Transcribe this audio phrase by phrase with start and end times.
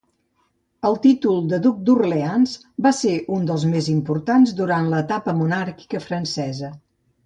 [0.87, 2.55] El títol de duc d'Orleans
[2.87, 6.77] va ser un dels més importants durant l'etapa monàrquica francesa.